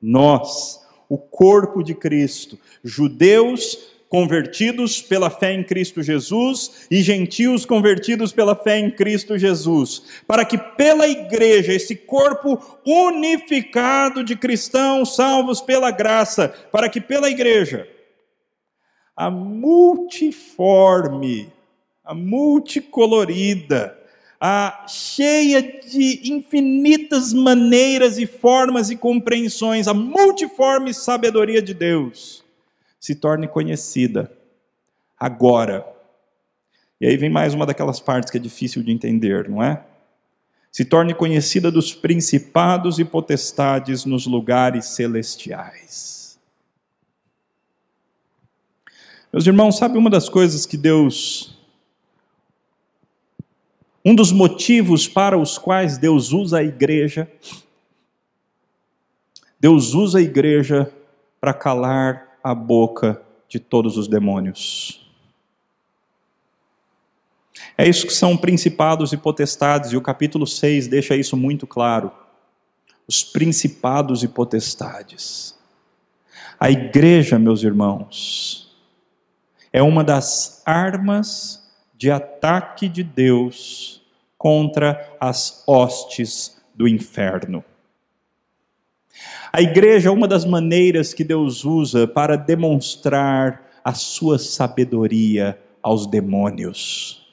[0.00, 8.32] nós, o corpo de Cristo, judeus convertidos pela fé em Cristo Jesus e gentios convertidos
[8.32, 15.60] pela fé em Cristo Jesus, para que pela igreja, esse corpo unificado de cristãos salvos
[15.60, 17.86] pela graça, para que pela igreja
[19.14, 20.42] a multiforme,
[22.04, 23.98] a multicolorida,
[24.40, 32.46] a cheia de infinitas maneiras e formas e compreensões, a multiforme sabedoria de Deus
[32.98, 34.32] se torne conhecida
[35.18, 35.86] agora.
[37.00, 39.84] E aí vem mais uma daquelas partes que é difícil de entender, não é?
[40.70, 46.38] Se torne conhecida dos principados e potestades nos lugares celestiais.
[49.32, 51.56] Meus irmãos, sabe uma das coisas que Deus.
[54.04, 57.30] Um dos motivos para os quais Deus usa a igreja.
[59.60, 60.92] Deus usa a igreja
[61.40, 65.06] para calar a boca de todos os demônios.
[67.76, 72.10] É isso que são principados e potestades, e o capítulo 6 deixa isso muito claro.
[73.06, 75.56] Os principados e potestades.
[76.58, 78.76] A igreja, meus irmãos,
[79.72, 84.02] é uma das armas de ataque de Deus
[84.36, 87.64] contra as hostes do inferno.
[89.52, 96.06] A igreja é uma das maneiras que Deus usa para demonstrar a sua sabedoria aos
[96.06, 97.26] demônios.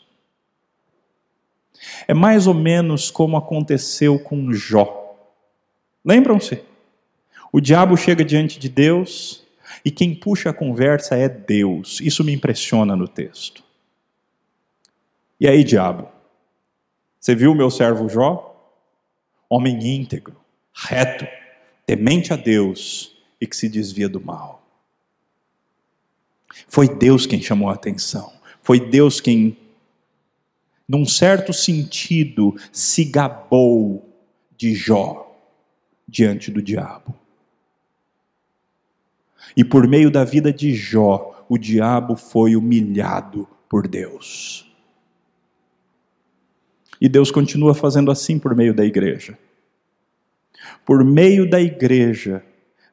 [2.08, 5.18] É mais ou menos como aconteceu com Jó.
[6.04, 6.64] Lembram-se?
[7.52, 9.44] O diabo chega diante de Deus
[9.84, 12.00] e quem puxa a conversa é Deus.
[12.00, 13.64] Isso me impressiona no texto.
[15.40, 16.08] E aí, diabo?
[17.20, 18.52] Você viu o meu servo Jó?
[19.50, 20.36] Homem íntegro,
[20.74, 21.26] reto,
[21.86, 24.66] temente a Deus e que se desvia do mal.
[26.68, 28.34] Foi Deus quem chamou a atenção.
[28.62, 29.58] Foi Deus quem,
[30.88, 34.10] num certo sentido, se gabou
[34.58, 35.36] de Jó
[36.08, 37.14] diante do diabo.
[39.56, 44.66] E por meio da vida de Jó, o diabo foi humilhado por Deus.
[47.00, 49.38] E Deus continua fazendo assim por meio da igreja.
[50.86, 52.44] Por meio da igreja,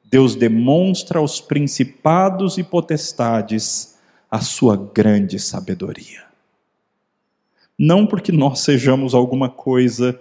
[0.05, 3.97] Deus demonstra aos principados e potestades
[4.31, 6.25] a sua grande sabedoria.
[7.79, 10.20] Não porque nós sejamos alguma coisa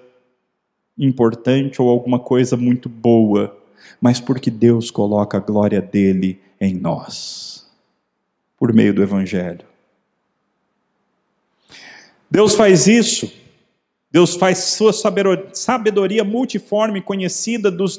[0.98, 3.58] importante ou alguma coisa muito boa,
[4.00, 7.68] mas porque Deus coloca a glória dele em nós,
[8.58, 9.66] por meio do Evangelho.
[12.30, 13.41] Deus faz isso
[14.12, 14.92] Deus faz sua
[15.54, 17.98] sabedoria multiforme conhecida dos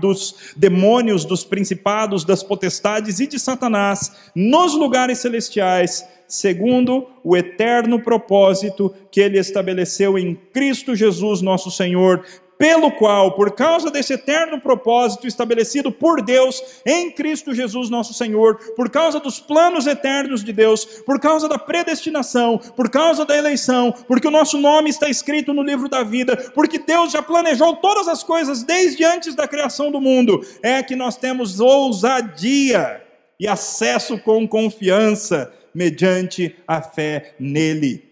[0.00, 8.02] dos demônios, dos principados, das potestades e de Satanás nos lugares celestiais, segundo o eterno
[8.02, 12.24] propósito que ele estabeleceu em Cristo Jesus, nosso Senhor,
[12.60, 18.56] pelo qual, por causa desse eterno propósito estabelecido por Deus em Cristo Jesus nosso Senhor,
[18.76, 23.94] por causa dos planos eternos de Deus, por causa da predestinação, por causa da eleição,
[24.06, 28.06] porque o nosso nome está escrito no livro da vida, porque Deus já planejou todas
[28.06, 33.02] as coisas desde antes da criação do mundo, é que nós temos ousadia
[33.40, 38.04] e acesso com confiança mediante a fé nele.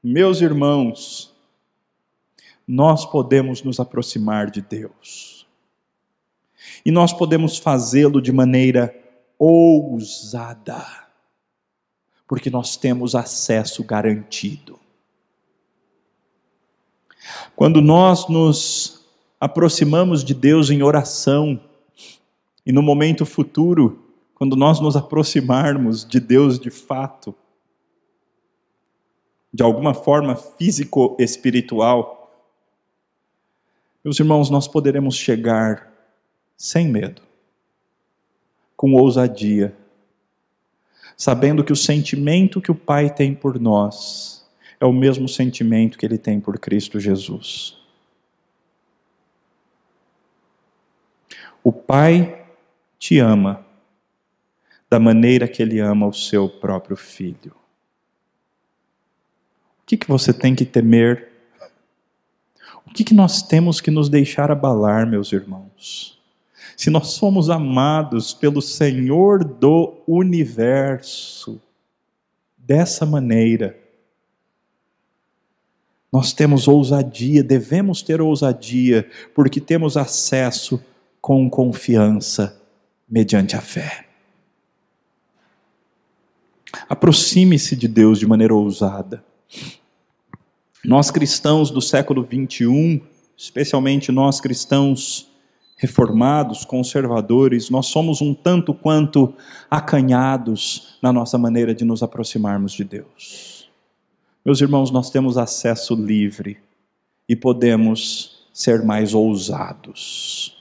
[0.00, 1.29] Meus irmãos,
[2.72, 5.44] nós podemos nos aproximar de Deus.
[6.86, 8.94] E nós podemos fazê-lo de maneira
[9.36, 10.86] ousada,
[12.28, 14.78] porque nós temos acesso garantido.
[17.56, 19.04] Quando nós nos
[19.40, 21.60] aproximamos de Deus em oração,
[22.64, 27.34] e no momento futuro, quando nós nos aproximarmos de Deus de fato,
[29.52, 32.19] de alguma forma físico-espiritual,
[34.04, 35.92] meus irmãos, nós poderemos chegar
[36.56, 37.22] sem medo,
[38.76, 39.74] com ousadia,
[41.16, 44.48] sabendo que o sentimento que o Pai tem por nós
[44.80, 47.78] é o mesmo sentimento que ele tem por Cristo Jesus.
[51.62, 52.46] O Pai
[52.98, 53.64] te ama
[54.88, 57.54] da maneira que ele ama o seu próprio filho.
[59.82, 61.29] O que, que você tem que temer?
[62.90, 66.18] O que, que nós temos que nos deixar abalar, meus irmãos?
[66.76, 71.60] Se nós somos amados pelo Senhor do universo,
[72.58, 73.78] dessa maneira,
[76.12, 80.82] nós temos ousadia, devemos ter ousadia, porque temos acesso
[81.20, 82.60] com confiança
[83.08, 84.06] mediante a fé.
[86.88, 89.24] Aproxime-se de Deus de maneira ousada.
[90.84, 93.00] Nós cristãos do século 21,
[93.36, 95.30] especialmente nós cristãos
[95.76, 99.34] reformados, conservadores, nós somos um tanto quanto
[99.70, 103.70] acanhados na nossa maneira de nos aproximarmos de Deus.
[104.44, 106.58] Meus irmãos, nós temos acesso livre
[107.28, 110.56] e podemos ser mais ousados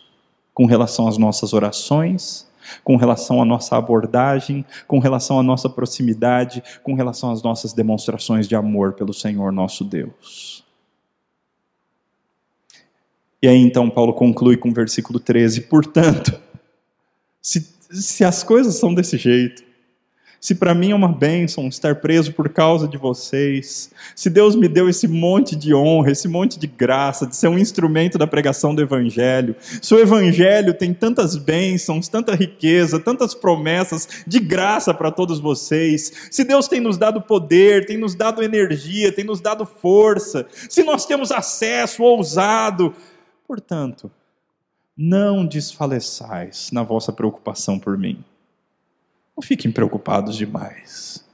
[0.54, 2.49] com relação às nossas orações,
[2.84, 8.48] com relação à nossa abordagem, com relação à nossa proximidade, com relação às nossas demonstrações
[8.48, 10.64] de amor pelo Senhor nosso Deus.
[13.42, 16.40] E aí então Paulo conclui com o versículo 13: portanto,
[17.42, 19.69] se, se as coisas são desse jeito,
[20.40, 24.68] se para mim é uma bênção estar preso por causa de vocês, se Deus me
[24.70, 28.74] deu esse monte de honra, esse monte de graça, de ser um instrumento da pregação
[28.74, 35.12] do Evangelho, se o Evangelho tem tantas bênçãos, tanta riqueza, tantas promessas de graça para
[35.12, 39.66] todos vocês, se Deus tem nos dado poder, tem nos dado energia, tem nos dado
[39.66, 42.94] força, se nós temos acesso ousado,
[43.46, 44.10] portanto,
[44.98, 48.24] não desfaleçais na vossa preocupação por mim
[49.40, 51.26] não fiquem preocupados demais.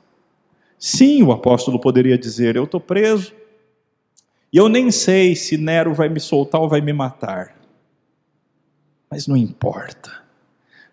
[0.78, 3.34] Sim, o apóstolo poderia dizer: Eu estou preso
[4.54, 7.56] e eu nem sei se Nero vai me soltar ou vai me matar.
[9.10, 10.12] Mas não importa.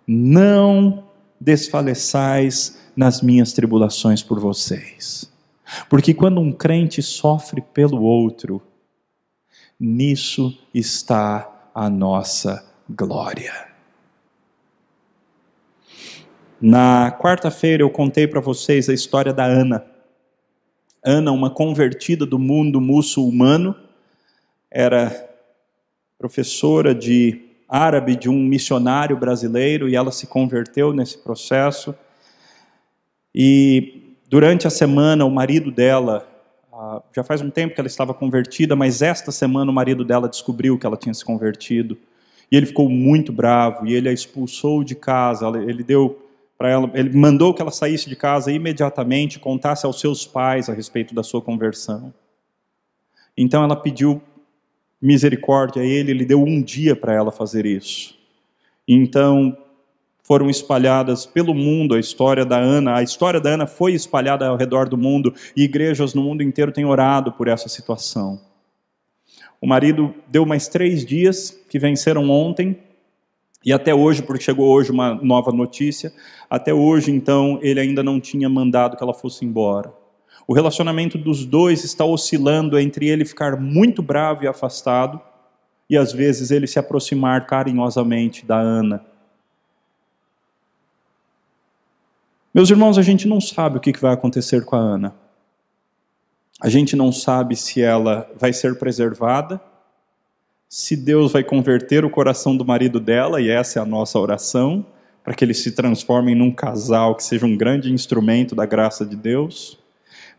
[0.06, 1.04] Não
[1.38, 5.30] desfaleçais nas minhas tribulações por vocês.
[5.90, 8.62] Porque quando um crente sofre pelo outro,
[9.78, 13.71] nisso está a nossa glória.
[16.64, 19.84] Na quarta-feira eu contei para vocês a história da Ana.
[21.04, 23.74] Ana, uma convertida do mundo muçulmano,
[24.70, 25.28] era
[26.16, 31.92] professora de árabe de um missionário brasileiro e ela se converteu nesse processo.
[33.34, 36.24] E durante a semana, o marido dela,
[36.72, 40.28] ah, já faz um tempo que ela estava convertida, mas esta semana o marido dela
[40.28, 41.98] descobriu que ela tinha se convertido.
[42.52, 45.48] E ele ficou muito bravo e ele a expulsou de casa.
[45.58, 46.22] Ele deu
[46.62, 50.72] para ela, ele mandou que ela saísse de casa imediatamente, contasse aos seus pais a
[50.72, 52.14] respeito da sua conversão.
[53.36, 54.22] Então ela pediu
[55.00, 58.16] misericórdia a ele, ele deu um dia para ela fazer isso.
[58.86, 59.58] Então
[60.22, 62.94] foram espalhadas pelo mundo a história da Ana.
[62.94, 66.70] A história da Ana foi espalhada ao redor do mundo e igrejas no mundo inteiro
[66.70, 68.40] têm orado por essa situação.
[69.60, 72.78] O marido deu mais três dias, que venceram ontem,
[73.64, 76.12] e até hoje, porque chegou hoje uma nova notícia,
[76.50, 79.92] até hoje, então, ele ainda não tinha mandado que ela fosse embora.
[80.46, 85.20] O relacionamento dos dois está oscilando entre ele ficar muito bravo e afastado,
[85.88, 89.04] e às vezes ele se aproximar carinhosamente da Ana.
[92.52, 95.14] Meus irmãos, a gente não sabe o que vai acontecer com a Ana.
[96.60, 99.60] A gente não sabe se ela vai ser preservada
[100.74, 104.86] se Deus vai converter o coração do marido dela, e essa é a nossa oração,
[105.22, 109.14] para que eles se transformem num casal que seja um grande instrumento da graça de
[109.14, 109.78] Deus.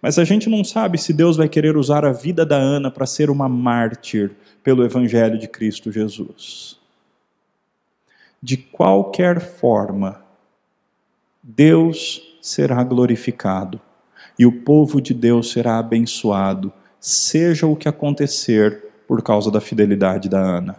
[0.01, 3.05] Mas a gente não sabe se Deus vai querer usar a vida da Ana para
[3.05, 4.31] ser uma mártir
[4.63, 6.79] pelo Evangelho de Cristo Jesus.
[8.41, 10.19] De qualquer forma,
[11.43, 13.79] Deus será glorificado
[14.39, 20.27] e o povo de Deus será abençoado, seja o que acontecer por causa da fidelidade
[20.27, 20.75] da Ana.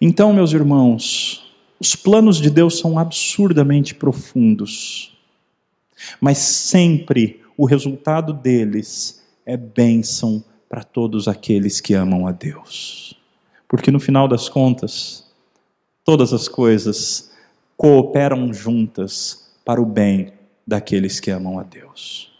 [0.00, 5.14] Então, meus irmãos, os planos de Deus são absurdamente profundos,
[6.18, 13.14] mas sempre o resultado deles é bênção para todos aqueles que amam a Deus.
[13.68, 15.30] Porque no final das contas,
[16.06, 17.32] todas as coisas
[17.76, 20.32] cooperam juntas para o bem
[20.66, 22.33] daqueles que amam a Deus.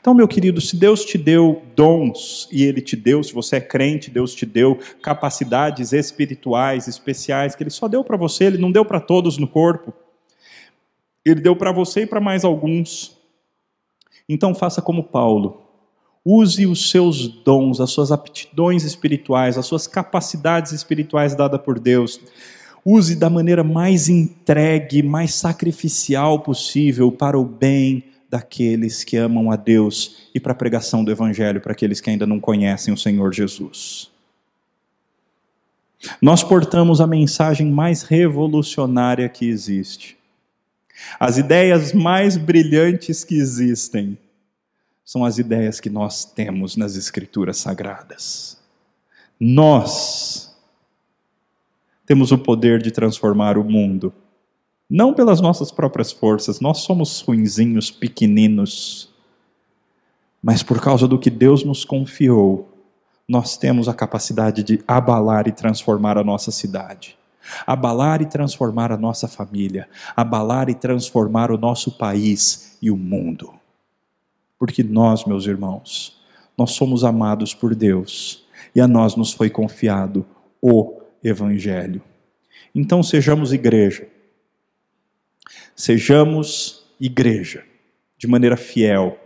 [0.00, 3.60] Então, meu querido, se Deus te deu dons, e Ele te deu, se você é
[3.60, 8.72] crente, Deus te deu capacidades espirituais especiais, que Ele só deu para você, Ele não
[8.72, 9.92] deu para todos no corpo.
[11.24, 13.18] Ele deu para você e para mais alguns.
[14.28, 15.62] Então faça como Paulo.
[16.24, 22.20] Use os seus dons, as suas aptidões espirituais, as suas capacidades espirituais dadas por Deus.
[22.84, 29.56] Use da maneira mais entregue, mais sacrificial possível para o bem daqueles que amam a
[29.56, 33.32] Deus e para a pregação do Evangelho para aqueles que ainda não conhecem o Senhor
[33.32, 34.10] Jesus.
[36.22, 40.16] Nós portamos a mensagem mais revolucionária que existe.
[41.18, 44.18] As ideias mais brilhantes que existem
[45.04, 48.58] são as ideias que nós temos nas Escrituras Sagradas.
[49.40, 50.54] Nós
[52.04, 54.12] temos o poder de transformar o mundo
[54.88, 59.12] não pelas nossas próprias forças, nós somos ruinzinhos, pequeninos.
[60.42, 62.68] Mas por causa do que Deus nos confiou,
[63.28, 67.18] nós temos a capacidade de abalar e transformar a nossa cidade,
[67.66, 69.86] abalar e transformar a nossa família,
[70.16, 73.52] abalar e transformar o nosso país e o mundo.
[74.58, 76.18] Porque nós, meus irmãos,
[76.56, 80.24] nós somos amados por Deus e a nós nos foi confiado
[80.62, 82.00] o Evangelho.
[82.74, 84.08] Então sejamos igreja
[85.74, 87.64] Sejamos igreja,
[88.16, 89.18] de maneira fiel,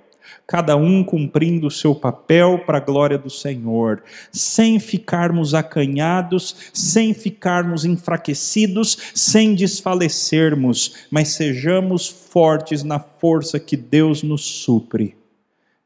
[0.46, 7.14] cada um cumprindo o seu papel para a glória do Senhor, sem ficarmos acanhados, sem
[7.14, 15.16] ficarmos enfraquecidos, sem desfalecermos, mas sejamos fortes na força que Deus nos supre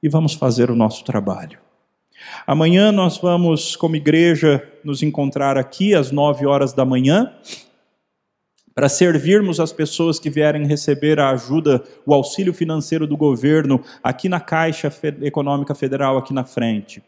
[0.03, 1.59] e vamos fazer o nosso trabalho.
[2.47, 7.33] Amanhã nós vamos, como igreja, nos encontrar aqui às nove horas da manhã
[8.77, 14.29] para servirmos as pessoas que vierem receber a ajuda, o auxílio financeiro do governo aqui
[14.29, 17.03] na Caixa Econômica Federal, aqui na frente.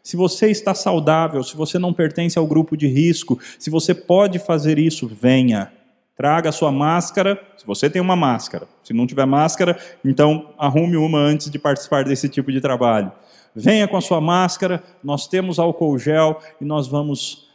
[0.00, 4.38] Se você está saudável, se você não pertence ao grupo de risco, se você pode
[4.38, 5.72] fazer isso, venha.
[6.14, 8.68] Traga a sua máscara, se você tem uma máscara.
[8.84, 13.10] Se não tiver máscara, então arrume uma antes de participar desse tipo de trabalho.
[13.56, 17.48] Venha com a sua máscara, nós temos álcool gel e nós vamos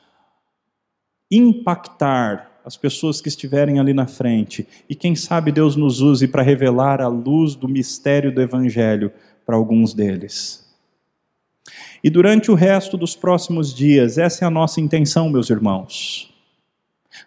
[1.31, 4.67] impactar as pessoas que estiverem ali na frente.
[4.89, 9.11] E quem sabe Deus nos use para revelar a luz do mistério do Evangelho
[9.45, 10.63] para alguns deles.
[12.03, 16.33] E durante o resto dos próximos dias, essa é a nossa intenção, meus irmãos.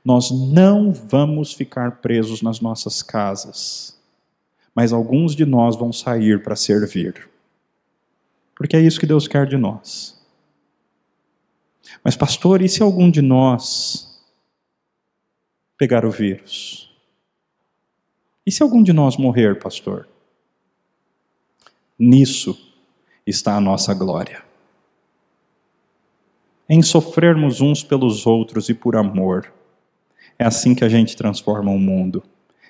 [0.04, 3.98] Nós não vamos ficar presos nas nossas casas,
[4.74, 7.28] mas alguns de nós vão sair para servir.
[8.54, 10.16] Porque é isso que Deus quer de nós.
[12.02, 14.05] Mas, pastor, e se algum de nós
[15.76, 16.90] pegar o vírus?
[18.46, 20.08] E se algum de nós morrer, pastor?
[21.98, 22.56] Nisso
[23.26, 24.44] está a nossa glória.
[26.68, 29.52] Em sofrermos uns pelos outros e por amor.
[30.38, 32.22] É assim que a gente transforma o mundo.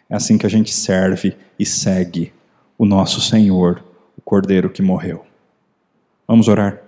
[0.08, 2.32] É assim que a gente serve e segue
[2.78, 3.84] o nosso Senhor,
[4.16, 5.26] o Cordeiro que morreu.
[6.26, 6.82] Vamos orar.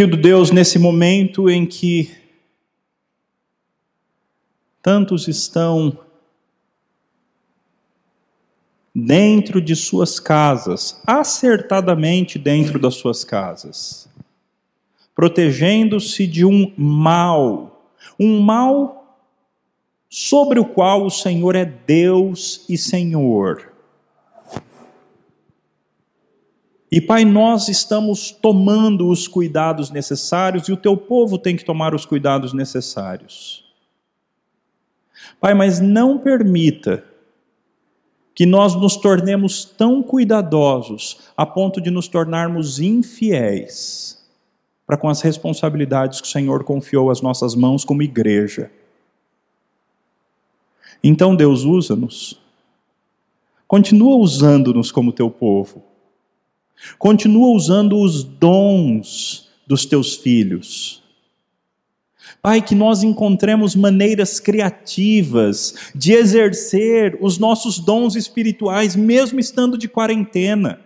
[0.00, 2.10] Querido Deus, nesse momento em que
[4.80, 5.98] tantos estão
[8.94, 14.08] dentro de suas casas, acertadamente dentro das suas casas,
[15.14, 19.18] protegendo-se de um mal, um mal
[20.08, 23.69] sobre o qual o Senhor é Deus e Senhor.
[26.90, 31.94] E Pai, nós estamos tomando os cuidados necessários e o teu povo tem que tomar
[31.94, 33.64] os cuidados necessários.
[35.40, 37.04] Pai, mas não permita
[38.34, 44.18] que nós nos tornemos tão cuidadosos a ponto de nos tornarmos infiéis
[44.84, 48.68] para com as responsabilidades que o Senhor confiou às nossas mãos como igreja.
[51.04, 52.40] Então, Deus, usa-nos.
[53.68, 55.89] Continua usando-nos como teu povo
[56.98, 61.02] Continua usando os dons dos teus filhos.
[62.42, 69.88] Pai, que nós encontremos maneiras criativas de exercer os nossos dons espirituais, mesmo estando de
[69.88, 70.80] quarentena.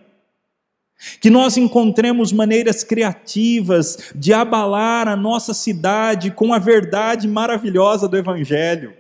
[1.21, 8.17] Que nós encontremos maneiras criativas de abalar a nossa cidade com a verdade maravilhosa do
[8.17, 8.95] Evangelho.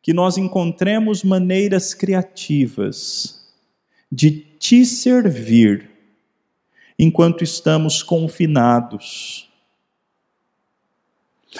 [0.00, 3.35] Que nós encontremos maneiras criativas
[4.10, 5.90] de te servir
[6.98, 9.50] enquanto estamos confinados.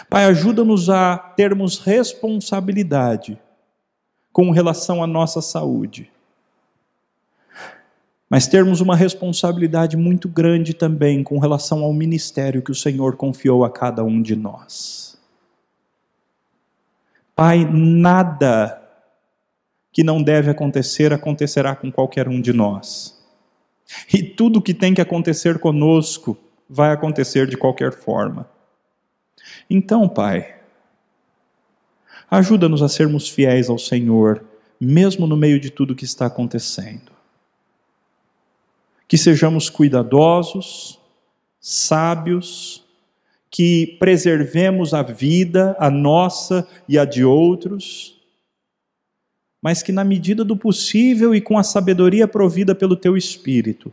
[0.09, 3.39] Pai, ajuda-nos a termos responsabilidade
[4.33, 6.11] com relação à nossa saúde,
[8.29, 13.65] mas termos uma responsabilidade muito grande também com relação ao ministério que o Senhor confiou
[13.65, 15.19] a cada um de nós.
[17.35, 18.86] Pai, nada
[19.97, 23.19] que não deve acontecer acontecerá com qualquer um de nós.
[24.13, 26.37] E tudo que tem que acontecer conosco
[26.69, 28.47] vai acontecer de qualquer forma.
[29.71, 30.55] Então, Pai,
[32.31, 34.45] ajuda-nos a sermos fiéis ao Senhor,
[34.79, 37.11] mesmo no meio de tudo que está acontecendo.
[39.09, 41.01] Que sejamos cuidadosos,
[41.59, 42.85] sábios,
[43.51, 48.16] que preservemos a vida, a nossa e a de outros,
[49.67, 53.93] mas que, na medida do possível e com a sabedoria provida pelo Teu Espírito,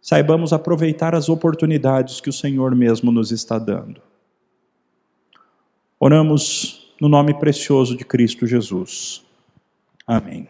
[0.00, 4.00] saibamos aproveitar as oportunidades que o Senhor mesmo nos está dando.
[5.98, 9.24] Oramos no nome precioso de Cristo Jesus.
[10.06, 10.46] Amém.